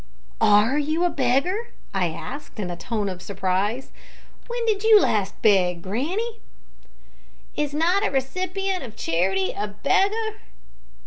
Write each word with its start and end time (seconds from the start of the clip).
"Are 0.41 0.79
you 0.79 1.03
a 1.03 1.11
beggar?" 1.11 1.67
I 1.93 2.07
asked 2.07 2.59
in 2.59 2.71
a 2.71 2.75
tone 2.75 3.07
of 3.07 3.21
surprise. 3.21 3.91
"When 4.47 4.65
did 4.65 4.81
you 4.83 4.99
beg 4.99 5.01
last, 5.03 5.83
granny?" 5.83 6.39
"Is 7.55 7.71
not 7.75 8.03
a 8.03 8.09
recipient 8.09 8.81
of 8.83 8.95
charity 8.95 9.51
a 9.55 9.67
beggar?" 9.67 10.39